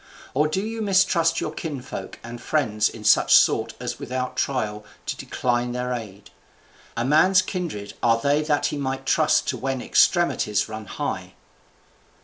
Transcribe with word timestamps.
or 0.33 0.47
do 0.47 0.61
you 0.65 0.81
mistrust 0.81 1.39
your 1.39 1.51
kinsfolk 1.51 2.17
and 2.23 2.41
friends 2.41 2.89
in 2.89 3.03
such 3.03 3.35
sort 3.35 3.75
as 3.79 3.99
without 3.99 4.35
trial 4.35 4.83
to 5.05 5.15
decline 5.15 5.73
their 5.73 5.93
aid? 5.93 6.31
A 6.97 7.05
man's 7.05 7.43
kindred 7.43 7.93
are 8.01 8.19
they 8.19 8.41
that 8.41 8.65
he 8.65 8.77
might 8.77 9.05
trust 9.05 9.47
to 9.49 9.57
when 9.57 9.79
extremities 9.79 10.67
run 10.67 10.85
high." 10.87 11.35